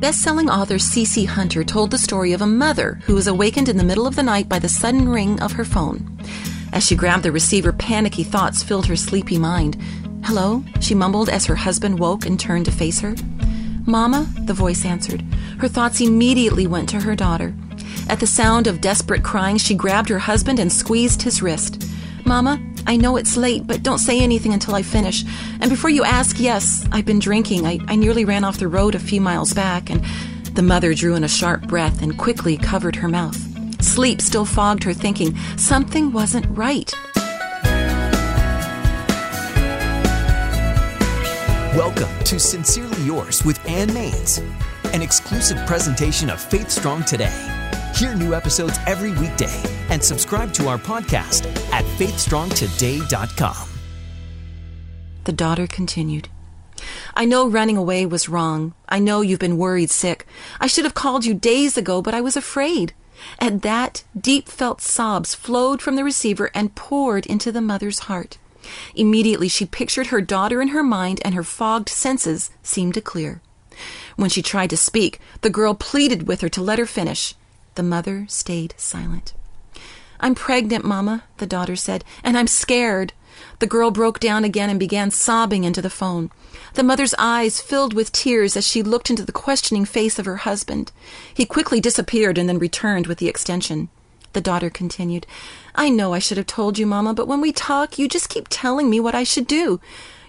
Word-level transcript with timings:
Best-selling 0.00 0.50
author 0.50 0.78
C.C. 0.78 1.24
Hunter 1.24 1.64
told 1.64 1.90
the 1.90 1.96
story 1.96 2.34
of 2.34 2.42
a 2.42 2.46
mother 2.46 3.00
who 3.04 3.14
was 3.14 3.26
awakened 3.26 3.70
in 3.70 3.78
the 3.78 3.84
middle 3.84 4.06
of 4.06 4.14
the 4.14 4.22
night 4.22 4.46
by 4.46 4.58
the 4.58 4.68
sudden 4.68 5.08
ring 5.08 5.40
of 5.40 5.52
her 5.52 5.64
phone. 5.64 6.18
As 6.70 6.86
she 6.86 6.94
grabbed 6.94 7.22
the 7.22 7.32
receiver, 7.32 7.72
panicky 7.72 8.22
thoughts 8.22 8.62
filled 8.62 8.84
her 8.86 8.96
sleepy 8.96 9.38
mind. 9.38 9.78
Hello, 10.22 10.62
she 10.80 10.94
mumbled 10.94 11.30
as 11.30 11.46
her 11.46 11.54
husband 11.54 11.98
woke 11.98 12.26
and 12.26 12.38
turned 12.38 12.66
to 12.66 12.70
face 12.70 13.00
her. 13.00 13.14
Mama, 13.86 14.26
the 14.44 14.52
voice 14.52 14.84
answered. 14.84 15.22
Her 15.60 15.68
thoughts 15.68 16.02
immediately 16.02 16.66
went 16.66 16.90
to 16.90 17.00
her 17.00 17.16
daughter. 17.16 17.54
At 18.10 18.20
the 18.20 18.26
sound 18.26 18.66
of 18.66 18.82
desperate 18.82 19.24
crying, 19.24 19.56
she 19.56 19.74
grabbed 19.74 20.10
her 20.10 20.18
husband 20.18 20.58
and 20.58 20.70
squeezed 20.70 21.22
his 21.22 21.40
wrist. 21.40 21.88
Mama, 22.26 22.60
I 22.88 22.96
know 22.96 23.16
it's 23.16 23.36
late, 23.36 23.66
but 23.66 23.82
don't 23.82 23.98
say 23.98 24.20
anything 24.20 24.52
until 24.52 24.76
I 24.76 24.82
finish. 24.82 25.24
And 25.60 25.68
before 25.68 25.90
you 25.90 26.04
ask, 26.04 26.38
yes, 26.38 26.86
I've 26.92 27.04
been 27.04 27.18
drinking. 27.18 27.66
I, 27.66 27.80
I 27.88 27.96
nearly 27.96 28.24
ran 28.24 28.44
off 28.44 28.58
the 28.58 28.68
road 28.68 28.94
a 28.94 29.00
few 29.00 29.20
miles 29.20 29.52
back. 29.52 29.90
And 29.90 30.04
the 30.54 30.62
mother 30.62 30.94
drew 30.94 31.16
in 31.16 31.24
a 31.24 31.28
sharp 31.28 31.66
breath 31.66 32.00
and 32.00 32.16
quickly 32.16 32.56
covered 32.56 32.94
her 32.96 33.08
mouth. 33.08 33.36
Sleep 33.82 34.20
still 34.20 34.44
fogged 34.44 34.84
her 34.84 34.94
thinking. 34.94 35.36
Something 35.56 36.12
wasn't 36.12 36.46
right. 36.56 36.94
Welcome 41.74 42.24
to 42.24 42.38
Sincerely 42.38 43.02
Yours 43.02 43.44
with 43.44 43.62
Ann 43.68 43.92
Mainse, 43.92 44.38
an 44.94 45.02
exclusive 45.02 45.58
presentation 45.66 46.30
of 46.30 46.40
Faith 46.40 46.70
Strong 46.70 47.04
Today. 47.04 47.55
Hear 47.96 48.14
new 48.14 48.34
episodes 48.34 48.78
every 48.86 49.12
weekday 49.12 49.58
and 49.88 50.04
subscribe 50.04 50.52
to 50.52 50.68
our 50.68 50.76
podcast 50.76 51.46
at 51.72 51.82
faithstrongtoday.com. 51.96 53.68
The 55.24 55.32
daughter 55.32 55.66
continued. 55.66 56.28
I 57.14 57.24
know 57.24 57.48
running 57.48 57.78
away 57.78 58.04
was 58.04 58.28
wrong. 58.28 58.74
I 58.86 58.98
know 58.98 59.22
you've 59.22 59.38
been 59.38 59.56
worried 59.56 59.88
sick. 59.88 60.26
I 60.60 60.66
should 60.66 60.84
have 60.84 60.92
called 60.92 61.24
you 61.24 61.32
days 61.32 61.78
ago, 61.78 62.02
but 62.02 62.12
I 62.12 62.20
was 62.20 62.36
afraid. 62.36 62.92
At 63.38 63.62
that, 63.62 64.04
deep 64.14 64.46
felt 64.46 64.82
sobs 64.82 65.34
flowed 65.34 65.80
from 65.80 65.96
the 65.96 66.04
receiver 66.04 66.50
and 66.52 66.74
poured 66.74 67.24
into 67.24 67.50
the 67.50 67.62
mother's 67.62 68.00
heart. 68.00 68.36
Immediately, 68.94 69.48
she 69.48 69.64
pictured 69.64 70.08
her 70.08 70.20
daughter 70.20 70.60
in 70.60 70.68
her 70.68 70.82
mind, 70.82 71.22
and 71.24 71.34
her 71.34 71.42
fogged 71.42 71.88
senses 71.88 72.50
seemed 72.62 72.92
to 72.92 73.00
clear. 73.00 73.40
When 74.16 74.28
she 74.28 74.42
tried 74.42 74.68
to 74.68 74.76
speak, 74.76 75.18
the 75.40 75.48
girl 75.48 75.72
pleaded 75.72 76.28
with 76.28 76.42
her 76.42 76.50
to 76.50 76.62
let 76.62 76.78
her 76.78 76.84
finish. 76.84 77.34
The 77.76 77.82
mother 77.82 78.24
stayed 78.28 78.74
silent. 78.78 79.34
I'm 80.18 80.34
pregnant, 80.34 80.84
Mama, 80.84 81.24
the 81.36 81.46
daughter 81.46 81.76
said, 81.76 82.04
and 82.24 82.36
I'm 82.36 82.46
scared. 82.46 83.12
The 83.58 83.66
girl 83.66 83.90
broke 83.90 84.18
down 84.18 84.44
again 84.44 84.70
and 84.70 84.80
began 84.80 85.10
sobbing 85.10 85.64
into 85.64 85.82
the 85.82 85.90
phone. 85.90 86.30
The 86.72 86.82
mother's 86.82 87.14
eyes 87.18 87.60
filled 87.60 87.92
with 87.92 88.12
tears 88.12 88.56
as 88.56 88.66
she 88.66 88.82
looked 88.82 89.10
into 89.10 89.26
the 89.26 89.30
questioning 89.32 89.84
face 89.84 90.18
of 90.18 90.24
her 90.24 90.38
husband. 90.38 90.90
He 91.32 91.44
quickly 91.44 91.78
disappeared 91.78 92.38
and 92.38 92.48
then 92.48 92.58
returned 92.58 93.06
with 93.06 93.18
the 93.18 93.28
extension. 93.28 93.90
The 94.32 94.40
daughter 94.40 94.70
continued, 94.70 95.26
I 95.74 95.90
know 95.90 96.14
I 96.14 96.18
should 96.18 96.38
have 96.38 96.46
told 96.46 96.78
you, 96.78 96.86
Mama, 96.86 97.12
but 97.12 97.28
when 97.28 97.42
we 97.42 97.52
talk, 97.52 97.98
you 97.98 98.08
just 98.08 98.30
keep 98.30 98.46
telling 98.48 98.88
me 98.88 99.00
what 99.00 99.14
I 99.14 99.22
should 99.22 99.46
do. 99.46 99.80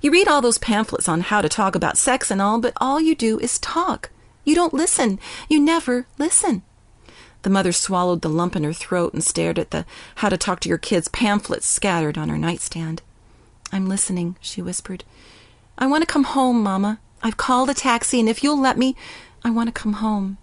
You 0.00 0.10
read 0.10 0.26
all 0.26 0.40
those 0.40 0.58
pamphlets 0.58 1.08
on 1.08 1.20
how 1.20 1.40
to 1.42 1.48
talk 1.48 1.76
about 1.76 1.96
sex 1.96 2.28
and 2.28 2.42
all, 2.42 2.60
but 2.60 2.72
all 2.78 3.00
you 3.00 3.14
do 3.14 3.38
is 3.38 3.60
talk. 3.60 4.10
You 4.44 4.56
don't 4.56 4.74
listen. 4.74 5.20
You 5.48 5.60
never 5.60 6.06
listen. 6.18 6.62
The 7.46 7.50
mother 7.50 7.70
swallowed 7.70 8.22
the 8.22 8.28
lump 8.28 8.56
in 8.56 8.64
her 8.64 8.72
throat 8.72 9.14
and 9.14 9.22
stared 9.22 9.56
at 9.56 9.70
the 9.70 9.86
How 10.16 10.28
to 10.28 10.36
Talk 10.36 10.58
to 10.58 10.68
Your 10.68 10.78
Kids 10.78 11.06
pamphlets 11.06 11.68
scattered 11.68 12.18
on 12.18 12.28
her 12.28 12.36
nightstand. 12.36 13.02
I'm 13.70 13.86
listening, 13.88 14.34
she 14.40 14.60
whispered. 14.60 15.04
I 15.78 15.86
want 15.86 16.02
to 16.02 16.12
come 16.12 16.24
home, 16.24 16.60
Mama. 16.60 16.98
I've 17.22 17.36
called 17.36 17.70
a 17.70 17.74
taxi, 17.74 18.18
and 18.18 18.28
if 18.28 18.42
you'll 18.42 18.58
let 18.58 18.76
me, 18.76 18.96
I 19.44 19.50
want 19.50 19.68
to 19.68 19.80
come 19.80 19.92
home. 19.92 20.38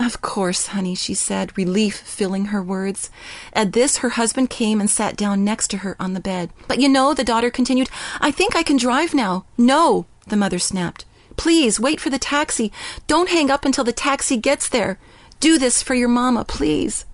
Of 0.00 0.20
course, 0.20 0.66
honey, 0.66 0.96
she 0.96 1.14
said, 1.14 1.56
relief 1.56 1.96
filling 2.00 2.46
her 2.46 2.64
words. 2.64 3.10
At 3.52 3.72
this, 3.72 3.98
her 3.98 4.08
husband 4.08 4.50
came 4.50 4.80
and 4.80 4.90
sat 4.90 5.16
down 5.16 5.44
next 5.44 5.68
to 5.68 5.76
her 5.78 5.94
on 6.00 6.14
the 6.14 6.20
bed. 6.20 6.50
But 6.66 6.80
you 6.80 6.88
know, 6.88 7.14
the 7.14 7.22
daughter 7.22 7.48
continued, 7.48 7.90
I 8.20 8.32
think 8.32 8.56
I 8.56 8.64
can 8.64 8.76
drive 8.76 9.14
now. 9.14 9.44
No, 9.56 10.06
the 10.26 10.36
mother 10.36 10.58
snapped. 10.58 11.04
Please, 11.36 11.78
wait 11.78 12.00
for 12.00 12.10
the 12.10 12.18
taxi. 12.18 12.72
Don't 13.06 13.28
hang 13.28 13.52
up 13.52 13.64
until 13.64 13.84
the 13.84 13.92
taxi 13.92 14.36
gets 14.36 14.68
there. 14.68 14.98
Do 15.40 15.58
this 15.58 15.82
for 15.82 15.94
your 15.94 16.08
mamma, 16.08 16.44
please. 16.44 17.04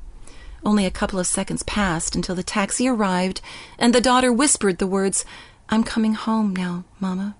Only 0.64 0.86
a 0.86 0.90
couple 0.90 1.18
of 1.18 1.26
seconds 1.26 1.62
passed 1.62 2.16
until 2.16 2.34
the 2.34 2.42
taxi 2.42 2.88
arrived, 2.88 3.42
and 3.78 3.94
the 3.94 4.00
daughter 4.00 4.32
whispered 4.32 4.78
the 4.78 4.86
words, 4.86 5.26
I'm 5.68 5.84
coming 5.84 6.14
home 6.14 6.56
now, 6.56 6.84
mamma. 7.00 7.36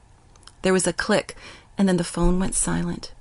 There 0.61 0.75
was 0.75 0.87
a 0.87 0.93
click, 0.93 1.37
and 1.79 1.89
then 1.89 1.97
the 1.97 2.05
phone 2.05 2.39
went 2.39 2.55
silent. 2.55 3.13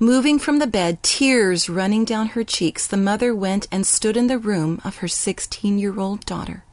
Moving 0.00 0.38
from 0.38 0.58
the 0.58 0.66
bed, 0.66 1.02
tears 1.02 1.68
running 1.68 2.04
down 2.04 2.28
her 2.28 2.42
cheeks, 2.42 2.86
the 2.86 2.96
mother 2.96 3.34
went 3.34 3.68
and 3.70 3.86
stood 3.86 4.16
in 4.16 4.26
the 4.26 4.38
room 4.38 4.80
of 4.82 4.96
her 4.96 5.08
sixteen 5.08 5.78
year 5.78 6.00
old 6.00 6.24
daughter. 6.26 6.64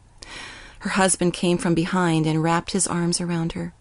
Her 0.79 0.91
husband 0.91 1.33
came 1.33 1.57
from 1.57 1.75
behind 1.75 2.25
and 2.25 2.41
wrapped 2.41 2.71
his 2.71 2.87
arms 2.87 3.21
around 3.21 3.51
her. 3.51 3.73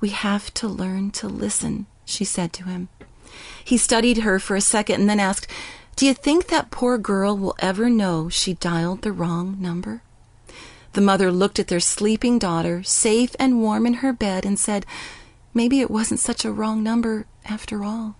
We 0.00 0.08
have 0.08 0.52
to 0.54 0.66
learn 0.66 1.10
to 1.12 1.28
listen, 1.28 1.86
she 2.04 2.24
said 2.24 2.52
to 2.54 2.64
him. 2.64 2.88
He 3.64 3.76
studied 3.76 4.18
her 4.18 4.38
for 4.38 4.56
a 4.56 4.60
second 4.60 5.00
and 5.00 5.10
then 5.10 5.20
asked, 5.20 5.46
Do 5.96 6.06
you 6.06 6.14
think 6.14 6.48
that 6.48 6.70
poor 6.70 6.98
girl 6.98 7.36
will 7.36 7.54
ever 7.58 7.88
know 7.88 8.28
she 8.28 8.54
dialed 8.54 9.02
the 9.02 9.12
wrong 9.12 9.56
number? 9.60 10.02
The 10.92 11.00
mother 11.00 11.32
looked 11.32 11.58
at 11.58 11.68
their 11.68 11.80
sleeping 11.80 12.38
daughter, 12.38 12.82
safe 12.82 13.34
and 13.38 13.60
warm 13.60 13.86
in 13.86 13.94
her 13.94 14.12
bed, 14.12 14.44
and 14.44 14.58
said, 14.58 14.84
Maybe 15.54 15.80
it 15.80 15.90
wasn't 15.90 16.20
such 16.20 16.44
a 16.44 16.52
wrong 16.52 16.82
number 16.82 17.26
after 17.44 17.84
all. 17.84 18.16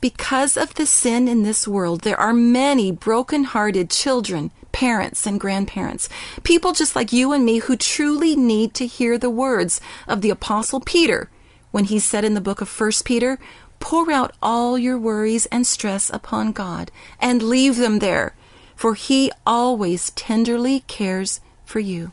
Because 0.00 0.56
of 0.56 0.74
the 0.74 0.84
sin 0.84 1.28
in 1.28 1.42
this 1.42 1.66
world, 1.66 2.02
there 2.02 2.20
are 2.20 2.34
many 2.34 2.92
broken 2.92 3.44
hearted 3.44 3.88
children, 3.88 4.50
parents, 4.72 5.26
and 5.26 5.40
grandparents, 5.40 6.08
people 6.42 6.72
just 6.72 6.94
like 6.94 7.12
you 7.12 7.32
and 7.32 7.44
me 7.44 7.58
who 7.58 7.76
truly 7.76 8.36
need 8.36 8.74
to 8.74 8.86
hear 8.86 9.16
the 9.16 9.30
words 9.30 9.80
of 10.06 10.20
the 10.20 10.30
Apostle 10.30 10.80
Peter 10.80 11.30
when 11.70 11.84
he 11.84 11.98
said 11.98 12.24
in 12.24 12.34
the 12.34 12.40
book 12.40 12.60
of 12.60 12.68
First 12.68 13.04
Peter, 13.04 13.38
Pour 13.84 14.10
out 14.10 14.32
all 14.42 14.78
your 14.78 14.98
worries 14.98 15.44
and 15.52 15.66
stress 15.66 16.08
upon 16.08 16.52
God 16.52 16.90
and 17.20 17.42
leave 17.42 17.76
them 17.76 17.98
there, 17.98 18.34
for 18.74 18.94
He 18.94 19.30
always 19.46 20.08
tenderly 20.12 20.80
cares 20.86 21.42
for 21.66 21.80
you. 21.80 22.12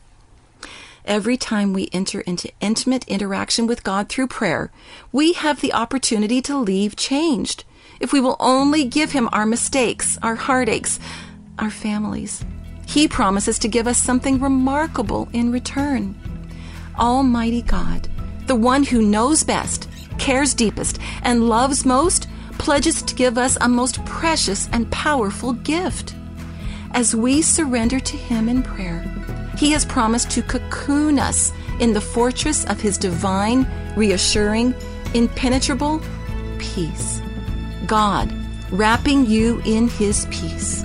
Every 1.06 1.38
time 1.38 1.72
we 1.72 1.88
enter 1.90 2.20
into 2.20 2.52
intimate 2.60 3.08
interaction 3.08 3.66
with 3.66 3.84
God 3.84 4.10
through 4.10 4.26
prayer, 4.26 4.70
we 5.12 5.32
have 5.32 5.62
the 5.62 5.72
opportunity 5.72 6.42
to 6.42 6.58
leave 6.58 6.94
changed. 6.94 7.64
If 8.00 8.12
we 8.12 8.20
will 8.20 8.36
only 8.38 8.84
give 8.84 9.12
Him 9.12 9.30
our 9.32 9.46
mistakes, 9.46 10.18
our 10.22 10.34
heartaches, 10.34 11.00
our 11.58 11.70
families, 11.70 12.44
He 12.86 13.08
promises 13.08 13.58
to 13.60 13.68
give 13.68 13.86
us 13.86 13.96
something 13.96 14.38
remarkable 14.40 15.30
in 15.32 15.50
return. 15.50 16.20
Almighty 16.98 17.62
God, 17.62 18.10
the 18.46 18.56
one 18.56 18.84
who 18.84 19.00
knows 19.00 19.42
best, 19.42 19.88
cares 20.22 20.54
deepest, 20.54 21.00
and 21.24 21.48
loves 21.48 21.84
most, 21.84 22.28
pledges 22.56 23.02
to 23.02 23.14
give 23.16 23.36
us 23.36 23.58
a 23.60 23.68
most 23.68 24.04
precious 24.06 24.68
and 24.70 24.88
powerful 24.92 25.52
gift. 25.52 26.14
As 26.92 27.16
we 27.16 27.42
surrender 27.42 27.98
to 27.98 28.16
Him 28.16 28.48
in 28.48 28.62
prayer, 28.62 29.00
He 29.58 29.72
has 29.72 29.84
promised 29.84 30.30
to 30.30 30.42
cocoon 30.42 31.18
us 31.18 31.52
in 31.80 31.92
the 31.92 32.00
fortress 32.00 32.64
of 32.66 32.80
His 32.80 32.98
divine, 32.98 33.66
reassuring, 33.96 34.74
impenetrable 35.12 36.00
peace. 36.60 37.20
God 37.86 38.32
wrapping 38.70 39.26
you 39.26 39.60
in 39.64 39.88
His 39.88 40.26
peace. 40.30 40.84